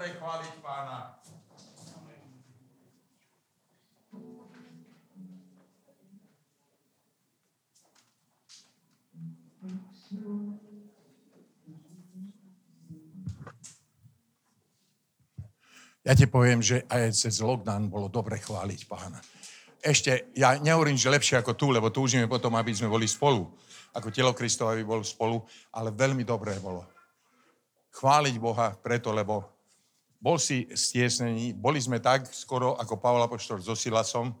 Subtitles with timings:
[0.00, 0.96] dobre chváliť pána.
[16.00, 19.20] Ja ti poviem, že aj cez lockdown bolo dobre chváliť pána.
[19.84, 23.52] Ešte, ja nehovorím, že lepšie ako tu, lebo túžime potom, aby sme boli spolu.
[23.92, 25.44] Ako telo Kristova by bol spolu,
[25.76, 26.88] ale veľmi dobré bolo.
[27.92, 29.59] Chváliť Boha preto, lebo
[30.20, 34.36] bol si stiesnený, boli sme tak skoro ako Pavla Poštor so Silasom,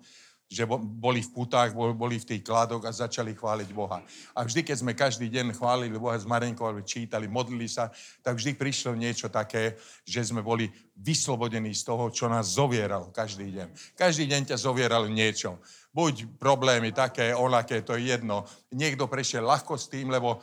[0.50, 4.02] že boli v putách, boli v tých kladok a začali chváliť Boha.
[4.34, 7.86] A vždy, keď sme každý deň chválili Boha alebo čítali, modlili sa,
[8.18, 10.66] tak vždy prišlo niečo také, že sme boli
[10.98, 13.94] vyslobodení z toho, čo nás zovieralo každý deň.
[13.94, 15.62] Každý deň ťa zovieralo niečo.
[15.94, 18.42] Buď problémy také, onaké, to je jedno.
[18.74, 20.38] Niekto prešiel ľahko s tým, lebo e,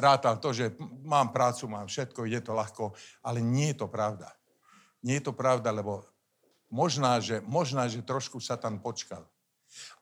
[0.00, 0.72] rátal to, že
[1.04, 4.32] mám prácu, mám všetko, je to ľahko, ale nie je to pravda.
[5.04, 6.00] Nie je to pravda, lebo
[6.72, 9.28] možná, že, možná, že trošku sa tam počkal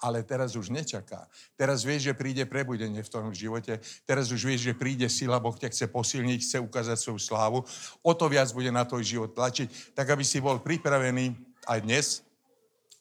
[0.00, 1.24] ale teraz už nečaká.
[1.56, 3.80] Teraz vieš, že príde prebudenie v tom živote.
[4.04, 7.58] Teraz už vieš, že príde sila, Boh ťa chce posilniť, chce ukázať svoju slávu.
[8.04, 11.32] O to viac bude na tvoj život tlačiť, tak aby si bol pripravený
[11.64, 12.06] aj dnes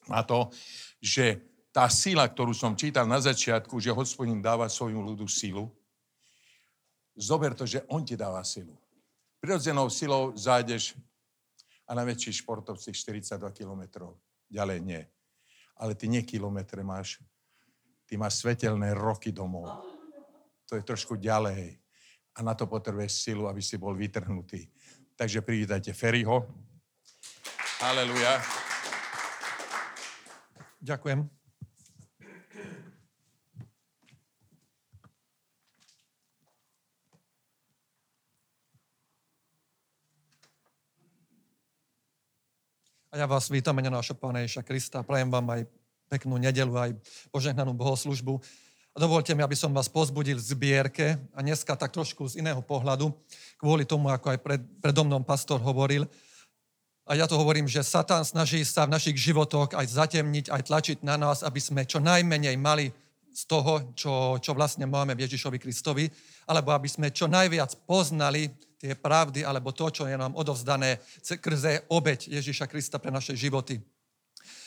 [0.08, 0.48] na to,
[1.02, 1.38] že
[1.72, 5.72] tá sila, ktorú som čítal na začiatku, že hospodin dáva svojmu ľudu silu,
[7.16, 8.76] zober to, že on ti dáva silu.
[9.40, 10.94] Prirodzenou silou zájdeš
[11.92, 14.16] a najväčší športovci 42 kilometrov.
[14.48, 15.02] Ďalej nie
[15.82, 17.18] ale ty nie kilometre máš,
[18.06, 19.66] ty máš svetelné roky domov.
[20.70, 21.82] To je trošku ďalej.
[22.32, 24.70] A na to potrebuješ silu, aby si bol vytrhnutý.
[25.18, 26.46] Takže privítajte Ferryho.
[27.82, 28.40] Aleluja.
[30.80, 31.41] Ďakujem.
[43.12, 45.04] A ja vás vítam mene nášho Pána Ježa Krista.
[45.04, 45.68] Prajem vám aj
[46.08, 46.96] peknú nedelu, aj
[47.28, 48.40] požehnanú bohoslužbu.
[48.88, 52.64] A dovolte mi, aby som vás pozbudil v zbierke a dneska tak trošku z iného
[52.64, 53.12] pohľadu,
[53.60, 56.08] kvôli tomu, ako aj pred, predo mnou pastor hovoril.
[57.04, 60.98] A ja to hovorím, že Satan snaží sa v našich životoch aj zatemniť, aj tlačiť
[61.04, 62.96] na nás, aby sme čo najmenej mali
[63.28, 66.08] z toho, čo, čo vlastne máme v Ježišovi Kristovi,
[66.48, 68.48] alebo aby sme čo najviac poznali
[68.82, 73.78] tie pravdy alebo to, čo je nám odovzdané skrze obeď Ježiša Krista pre naše životy.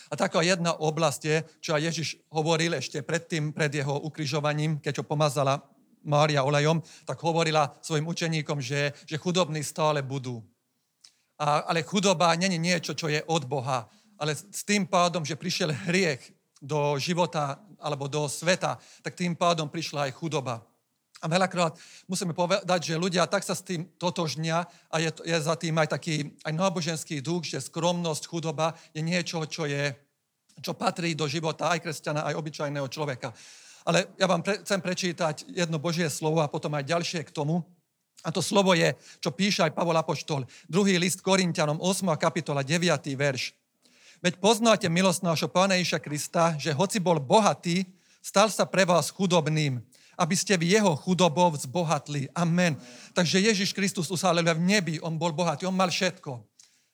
[0.08, 5.04] A taká jedna oblasť je, čo aj Ježiš hovoril ešte predtým, pred jeho ukrižovaním, keď
[5.04, 5.60] ho pomazala
[6.08, 10.40] Mária olejom, tak hovorila svojim učeníkom, že, že chudobní stále budú.
[11.36, 15.76] A, ale chudoba není niečo, čo je od Boha, ale s tým pádom, že prišiel
[15.92, 16.24] hriech
[16.64, 20.64] do života alebo do sveta, tak tým pádom prišla aj chudoba.
[21.26, 21.74] A veľakrát
[22.06, 25.98] musíme povedať, že ľudia tak sa s tým totožnia a je, je za tým aj
[25.98, 29.90] taký aj náboženský duch, že skromnosť, chudoba je niečo, čo, je,
[30.62, 33.34] čo patrí do života aj kresťana, aj obyčajného človeka.
[33.90, 37.66] Ale ja vám pre, chcem prečítať jedno Božie slovo a potom aj ďalšie k tomu.
[38.22, 40.46] A to slovo je, čo píše aj Pavol Apoštol.
[40.70, 42.06] Druhý list Korintianom, 8.
[42.22, 42.86] kapitola, 9.
[43.18, 43.54] verš.
[44.22, 47.86] Veď poznáte milosť nášho Pána Iša Krista, že hoci bol bohatý,
[48.22, 49.82] stal sa pre vás chudobným,
[50.16, 52.32] aby ste v jeho chudobou zbohatli.
[52.32, 52.80] Amen.
[53.12, 56.40] Takže Ježiš Kristus usáleľuje v nebi, on bol bohatý, on mal všetko.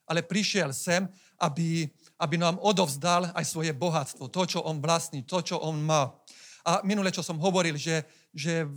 [0.09, 1.07] Ale prišiel sem,
[1.41, 1.89] aby,
[2.19, 6.13] aby nám odovzdal aj svoje bohatstvo, to, čo on vlastní, to, čo on má.
[6.61, 8.69] A minule, čo som hovoril, že, že,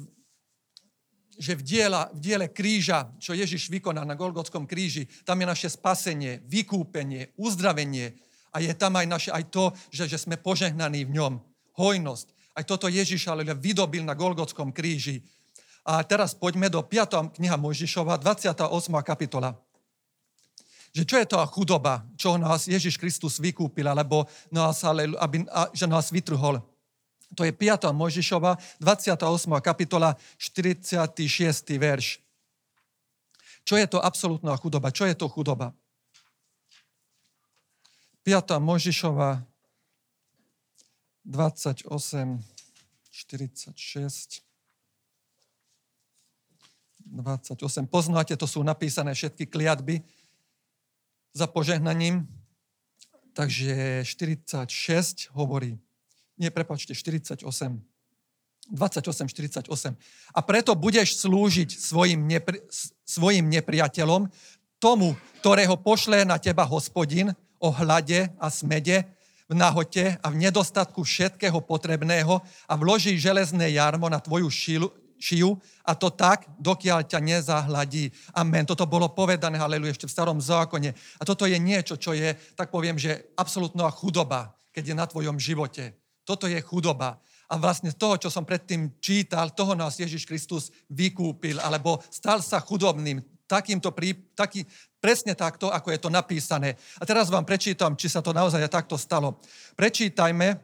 [1.37, 5.69] že v, diela, v diele kríža, čo Ježiš vykoná na Golgotskom kríži, tam je naše
[5.69, 8.17] spasenie, vykúpenie, uzdravenie
[8.55, 11.33] a je tam aj, naše, aj to, že, že sme požehnaní v ňom.
[11.75, 12.34] Hojnosť.
[12.55, 15.27] Aj toto Ježiš ale vydobil na Golgotskom kríži.
[15.85, 17.37] A teraz poďme do 5.
[17.37, 18.71] kniha Mojžišova, 28.
[19.05, 19.59] kapitola.
[20.95, 25.43] Že čo je to chudoba, čo nás Ježiš Kristus vykúpil, alebo nás, aby,
[25.75, 26.63] že nás vytrhol.
[27.35, 27.91] To je 5.
[27.91, 29.19] Mojžišova, 28.
[29.59, 31.75] kapitola, 46.
[31.75, 32.23] verš.
[33.67, 34.95] Čo je to absolútna chudoba?
[34.95, 35.75] Čo je to chudoba?
[38.23, 38.63] 5.
[38.63, 39.43] Mojžišova,
[41.25, 41.89] 28,
[43.11, 44.45] 46,
[47.07, 47.87] 28.
[47.87, 50.05] Poznáte, to sú napísané všetky kliatby
[51.33, 52.29] za požehnaním.
[53.35, 55.81] Takže 46 hovorí,
[56.39, 57.43] nie, prepačte, 48.
[58.71, 59.69] 28, 48.
[60.35, 62.65] A preto budeš slúžiť svojim, nepri,
[63.05, 64.33] svojim nepriateľom,
[64.81, 69.05] tomu, ktorého pošle na teba hospodin o hlade a smede,
[69.49, 74.89] v nahote a v nedostatku všetkého potrebného a vloží železné jarmo na tvoju šilu,
[75.21, 78.13] šiju a to tak, dokiaľ ťa nezahladí.
[78.37, 78.65] Amen.
[78.65, 80.93] Toto bolo povedané, haleluja, ešte v starom zákone.
[80.93, 85.37] A toto je niečo, čo je, tak poviem, že absolútna chudoba, keď je na tvojom
[85.41, 85.97] živote.
[86.25, 87.21] Toto je chudoba.
[87.53, 92.41] A vlastne z toho, čo som predtým čítal, toho nás Ježiš Kristus vykúpil, alebo stal
[92.41, 93.21] sa chudobným.
[93.45, 94.65] Takýmto prí, taký,
[95.05, 96.81] presne takto, ako je to napísané.
[96.97, 99.37] A teraz vám prečítam, či sa to naozaj takto stalo.
[99.77, 100.57] Prečítajme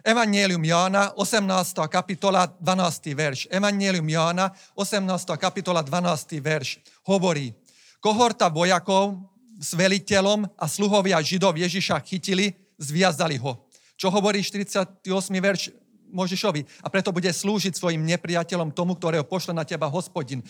[0.00, 1.44] Evangelium Jána, 18.
[1.92, 3.12] kapitola, 12.
[3.12, 3.52] verš.
[3.52, 5.36] Evangelium Jána, 18.
[5.36, 6.40] kapitola, 12.
[6.40, 6.80] verš.
[7.04, 7.52] Hovorí,
[8.00, 9.20] kohorta vojakov
[9.60, 13.68] s veliteľom a sluhovia Židov Ježiša chytili, zviazali ho.
[14.00, 15.04] Čo hovorí 48.
[15.36, 15.76] verš
[16.08, 16.64] Možišovi?
[16.80, 20.40] A preto bude slúžiť svojim nepriateľom tomu, ktorého pošle na teba hospodin.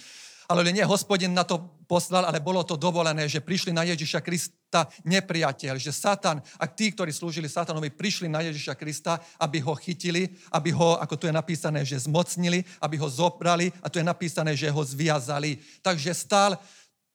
[0.48, 4.88] Ale nie hospodin na to poslal, ale bolo to dovolené, že prišli na Ježiša Krista
[5.04, 10.28] nepriateľ, že Satan a tí, ktorí slúžili Satanovi, prišli na Ježiša Krista, aby ho chytili,
[10.52, 14.56] aby ho, ako tu je napísané, že zmocnili, aby ho zobrali a tu je napísané,
[14.56, 15.60] že ho zviazali.
[15.84, 16.56] Takže stál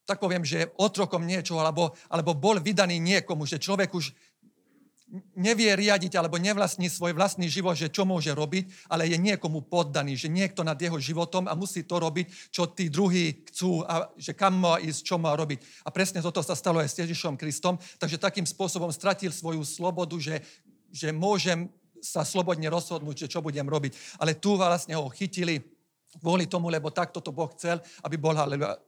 [0.04, 4.12] tak poviem, že otrokom niečoho, alebo, alebo bol vydaný niekomu, že človek už
[5.38, 10.18] nevie riadiť alebo nevlastní svoj vlastný život, že čo môže robiť, ale je niekomu poddaný,
[10.18, 14.34] že niekto nad jeho životom a musí to robiť, čo tí druhí chcú a že
[14.34, 15.86] kam má ísť, čo má robiť.
[15.86, 20.18] A presne toto sa stalo aj s Ježišom Kristom, takže takým spôsobom stratil svoju slobodu,
[20.18, 20.42] že,
[20.90, 21.70] že môžem
[22.02, 24.20] sa slobodne rozhodnúť, že čo budem robiť.
[24.20, 25.62] Ale tu vlastne ho chytili
[26.20, 28.38] kvôli tomu, lebo takto to Boh chcel, aby, bol,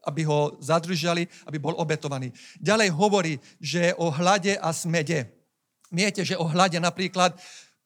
[0.06, 2.30] aby ho zadržali, aby bol obetovaný.
[2.62, 5.45] Ďalej hovorí, že o hlade a smede.
[5.94, 7.38] Viete, že o hlade napríklad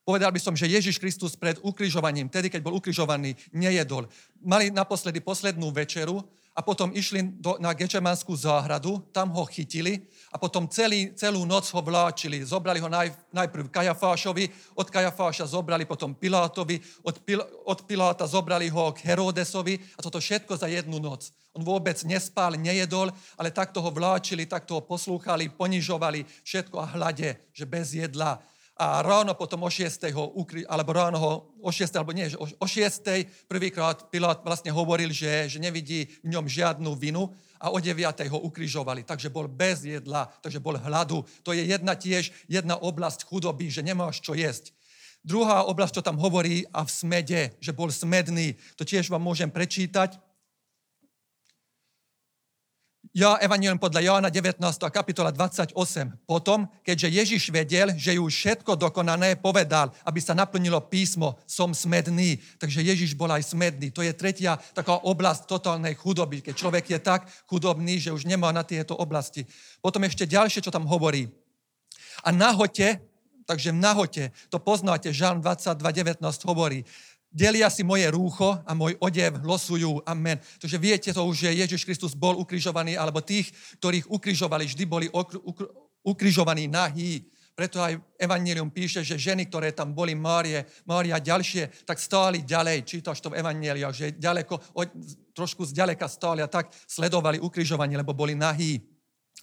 [0.10, 4.10] Povedal by som, že Ježiš Kristus pred ukrižovaním, tedy keď bol ukrižovaný, nejedol.
[4.42, 6.25] Mali naposledy poslednú večeru
[6.57, 11.66] a potom išli do, na Gečemanskú záhradu, tam ho chytili a potom celý, celú noc
[11.74, 12.46] ho vláčili.
[12.46, 14.46] Zobrali ho naj, najprv Kajafášovi,
[14.78, 20.22] od Kajafáša zobrali potom Pilátovi, od, Pil, od Piláta zobrali ho k Herodesovi a toto
[20.22, 21.34] všetko za jednu noc.
[21.58, 27.42] On vôbec nespal, nejedol, ale takto ho vláčili, takto ho poslúchali, ponižovali, všetko a hlade,
[27.50, 28.38] že bez jedla
[28.80, 30.08] a ráno potom o 6.
[30.16, 32.00] ho ukry, alebo ráno ho o 6.
[32.00, 33.04] alebo nie, o, o 6.
[33.52, 37.28] prvýkrát Pilát vlastne hovoril, že, že nevidí v ňom žiadnu vinu
[37.60, 38.00] a o 9.
[38.31, 39.04] ho ukrižovali.
[39.04, 41.28] Takže bol bez jedla, takže bol hladu.
[41.44, 44.72] To je jedna tiež, jedna oblasť chudoby, že nemáš čo jesť.
[45.28, 49.52] Druhá oblasť, čo tam hovorí, a v smede, že bol smedný, to tiež vám môžem
[49.52, 50.16] prečítať.
[53.10, 54.62] Ja, Evangelium podľa Jána 19.
[54.94, 55.74] kapitola 28.
[56.30, 62.38] Potom, keďže Ježiš vedel, že ju všetko dokonané, povedal, aby sa naplnilo písmo, som smedný.
[62.62, 63.90] Takže Ježiš bol aj smedný.
[63.98, 68.54] To je tretia taká oblasť totálnej chudoby, keď človek je tak chudobný, že už nemá
[68.54, 69.42] na tieto oblasti.
[69.82, 71.34] Potom ešte ďalšie, čo tam hovorí.
[72.22, 73.02] A nahote,
[73.50, 74.24] takže v nahote,
[74.54, 76.86] to poznáte, Žalm 22.19 hovorí,
[77.30, 80.02] Delia si moje rúcho a môj odev losujú.
[80.02, 80.42] Amen.
[80.58, 85.08] Takže viete to už, že Ježiš Kristus bol ukrižovaný, alebo tých, ktorých ukrižovali, vždy boli
[86.02, 87.22] ukrižovaní nahý.
[87.54, 92.88] Preto aj Evangelium píše, že ženy, ktoré tam boli, Márie, Mária ďalšie, tak stáli ďalej.
[92.88, 94.80] Čítaš to v Evangeliu, že ďaleko,
[95.36, 98.80] trošku zďaleka stáli a tak sledovali ukrižovanie, lebo boli nahý.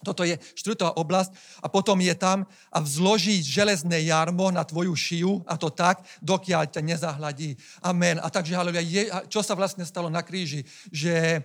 [0.05, 1.33] Toto je štvrtá oblasť.
[1.65, 6.69] A potom je tam a vzloží železné jarmo na tvoju šiju a to tak, dokiaľ
[6.69, 7.57] ťa nezahladí.
[7.81, 8.21] Amen.
[8.21, 8.85] A takže, haleluja,
[9.33, 10.69] čo sa vlastne stalo na kríži?
[10.93, 11.41] Že,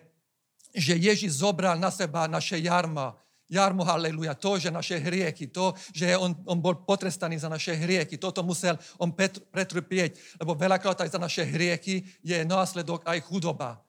[0.75, 3.15] že Ježiš zobral na seba naše jarma.
[3.51, 8.15] Jarmo, haleluja, to, že naše hriechy, to, že on, on bol potrestaný za naše hriechy,
[8.15, 9.11] toto musel on
[9.51, 13.83] pretrpieť, lebo veľakrát aj za naše hriechy je následok aj chudoba.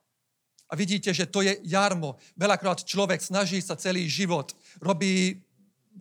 [0.72, 2.16] A vidíte, že to je jarmo.
[2.32, 5.44] Veľakrát človek snaží sa celý život, robí,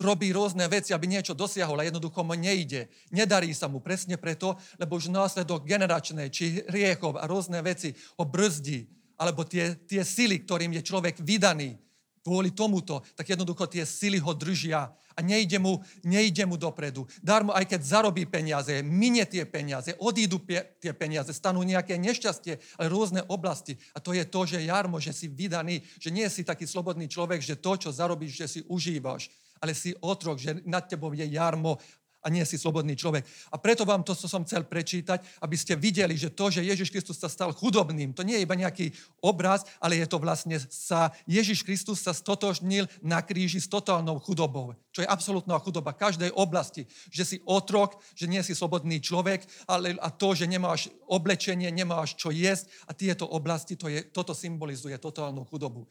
[0.00, 2.88] robí rôzne veci, aby niečo dosiahol a jednoducho mu nejde.
[3.12, 8.24] Nedarí sa mu presne preto, lebo už následok generačnej či riechov a rôzne veci ho
[8.24, 8.88] brzdí.
[9.20, 11.76] Alebo tie, tie sily, ktorým je človek vydaný,
[12.22, 17.04] kvôli tomuto, tak jednoducho tie sily ho držia a nejde mu, nejde mu dopredu.
[17.20, 22.78] Darmo, aj keď zarobí peniaze, minie tie peniaze, odídu pie, tie peniaze, stanú nejaké nešťastie,
[22.80, 23.76] ale rôzne oblasti.
[23.92, 27.44] A to je to, že jarmo, že si vydaný, že nie si taký slobodný človek,
[27.44, 29.28] že to, čo zarobíš, že si užívaš,
[29.62, 31.78] ale si otrok, že nad tebou je jarmo
[32.22, 33.26] a nie si slobodný človek.
[33.50, 37.18] A preto vám to som chcel prečítať, aby ste videli, že to, že Ježiš Kristus
[37.18, 41.66] sa stal chudobným, to nie je iba nejaký obraz, ale je to vlastne sa, Ježiš
[41.66, 47.26] Kristus sa stotožnil na kríži s totálnou chudobou, čo je absolútna chudoba každej oblasti, že
[47.26, 52.30] si otrok, že nie si slobodný človek, ale a to, že nemáš oblečenie, nemáš čo
[52.30, 55.90] jesť a tieto oblasti, to je, toto symbolizuje totálnu chudobu.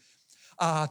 [0.61, 0.87] A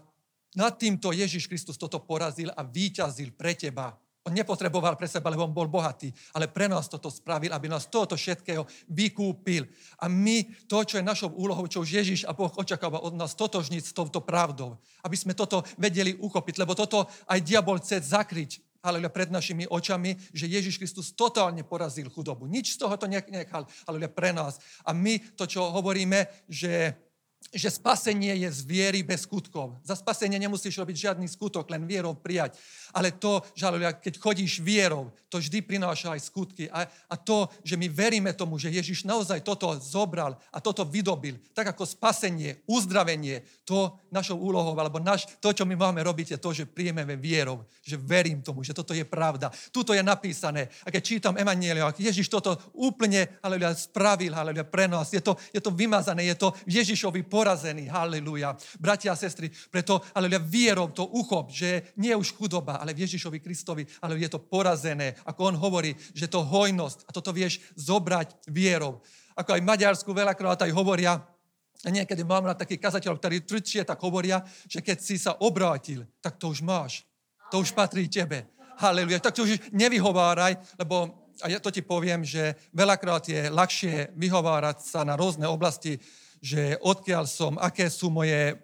[0.59, 3.95] nad týmto Ježiš Kristus toto porazil a výťazil pre teba
[4.29, 7.89] On nepotreboval pre seba, lebo on bol bohatý, ale pre nás toto spravil, aby nás
[7.89, 9.65] toto všetkého vykúpil.
[9.97, 13.33] A my, to, čo je našou úlohou, čo už Ježiš a Boh očakáva od nás,
[13.33, 14.77] totožniť s touto pravdou.
[15.01, 20.17] Aby sme toto vedeli uchopiť, lebo toto aj diabol chce zakryť ale pred našimi očami,
[20.33, 22.49] že Ježiš Kristus totálne porazil chudobu.
[22.49, 24.57] Nič z toho to nechal, ale pre nás.
[24.89, 26.97] A my to, čo hovoríme, že
[27.51, 29.75] že spasenie je z viery bez skutkov.
[29.83, 32.55] Za spasenie nemusíš robiť žiadny skutok, len vierou prijať.
[32.95, 33.67] Ale to, že
[34.03, 36.67] keď chodíš vierou, to vždy prináša aj skutky.
[36.71, 41.39] A, a to, že my veríme tomu, že Ježiš naozaj toto zobral a toto vydobil,
[41.55, 46.39] tak ako spasenie, uzdravenie, to našou úlohou, alebo naš, to, čo my máme robiť, je
[46.43, 49.55] to, že príjmeme vierou, že verím tomu, že toto je pravda.
[49.71, 50.67] Tuto je napísané.
[50.83, 55.15] A keď čítam Evangelium, Ježiš toto úplne haleluja, spravil haleluja, pre nás.
[55.15, 57.87] Je to, je to vymazané, je to Ježišovi porazený.
[57.87, 58.59] Halleluja.
[58.83, 63.39] Bratia a sestry, preto, halleluja, vierou to uchop, že nie už chudoba, ale v Ježišovi
[63.39, 65.15] Kristovi, ale je to porazené.
[65.23, 68.99] Ako on hovorí, že to hojnosť a toto vieš zobrať vierou.
[69.39, 71.23] Ako aj Maďarsku veľakrát aj hovoria,
[71.81, 76.05] a niekedy mám na takých kazateľov, ktorí tvrdšie tak hovoria, že keď si sa obrátil,
[76.21, 77.09] tak to už máš.
[77.49, 78.45] To už patrí tebe.
[78.77, 79.17] Halleluja.
[79.25, 84.85] Tak to už nevyhováraj, lebo a ja to ti poviem, že veľakrát je ľahšie vyhovárať
[84.85, 85.97] sa na rôzne oblasti
[86.41, 88.57] že odkiaľ som, aké sú moje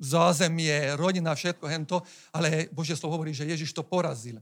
[0.00, 2.00] zázemie, rodina, všetko hento,
[2.32, 4.40] ale Božie slovo hovorí, že Ježiš to porazil.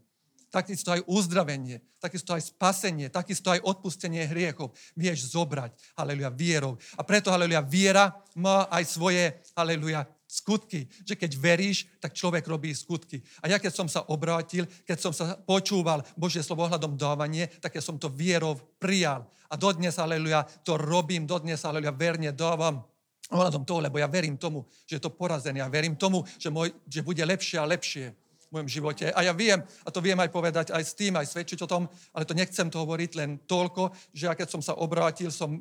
[0.49, 6.81] Takisto aj uzdravenie, takisto aj spasenie, takisto aj odpustenie hriechov vieš zobrať, haleluja, vierou.
[6.97, 10.85] A preto, haleluja, viera má aj svoje, haleluja, skutky.
[11.09, 13.25] Že keď veríš, tak človek robí skutky.
[13.41, 17.81] A ja keď som sa obrátil, keď som sa počúval Božie slovo ohľadom dávanie, tak
[17.81, 19.25] ja som to vierou prijal.
[19.49, 22.85] A dodnes, aleluja, to robím, dodnes, aleluja, verne dávam
[23.33, 25.65] ohľadom toho, lebo ja verím tomu, že je to porazené.
[25.65, 28.13] Ja verím tomu, že, môj, že bude lepšie a lepšie
[28.49, 29.13] v mojom živote.
[29.13, 31.85] A ja viem, a to viem aj povedať aj s tým, aj svedčiť o tom,
[32.17, 35.61] ale to nechcem to hovoriť len toľko, že ja keď som sa obrátil, som,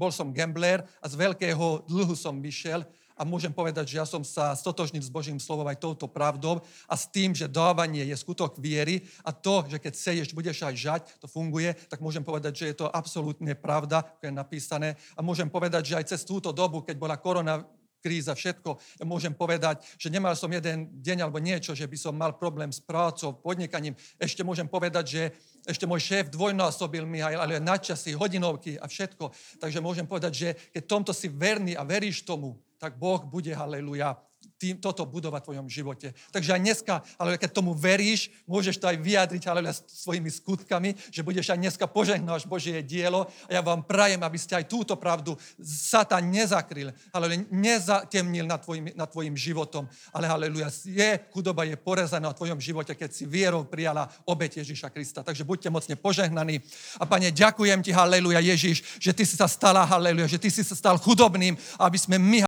[0.00, 2.88] bol som gambler a z veľkého dlhu som vyšiel
[3.22, 6.58] a môžem povedať, že ja som sa stotožnil s Božím slovom aj touto pravdou
[6.90, 10.74] a s tým, že dávanie je skutok viery a to, že keď seješ, budeš aj
[10.74, 14.88] žať, to funguje, tak môžem povedať, že je to absolútne pravda, ako je napísané.
[15.14, 17.62] A môžem povedať, že aj cez túto dobu, keď bola korona
[18.02, 18.98] kríza, všetko.
[18.98, 22.74] Ja môžem povedať, že nemal som jeden deň alebo niečo, že by som mal problém
[22.74, 23.94] s prácou, podnikaním.
[24.18, 25.22] Ešte môžem povedať, že
[25.62, 29.30] ešte môj šéf dvojnásobil mi aj ale nadčasy, hodinovky a všetko.
[29.62, 34.18] Takže môžem povedať, že keď tomto si verný a veríš tomu, tak Boh bude, haleluja,
[34.62, 36.08] tým, toto budovať v tvojom živote.
[36.30, 41.26] Takže aj dneska, ale keď tomu veríš, môžeš to aj vyjadriť ale svojimi skutkami, že
[41.26, 45.34] budeš aj dneska požehnáš Božie dielo a ja vám prajem, aby ste aj túto pravdu
[45.58, 49.90] Satan nezakryl, ale nezatemnil nad tvojim, nad tvojim životom.
[50.14, 54.94] Ale haleluja, je, chudoba je porezaná v tvojom živote, keď si vierou prijala obete Ježiša
[54.94, 55.26] Krista.
[55.26, 56.62] Takže buďte mocne požehnaní.
[57.02, 60.62] A pane, ďakujem ti, haleluja Ježiš, že ty si sa stala, haleluja, že ty si
[60.62, 62.40] sa stal chudobným, aby sme my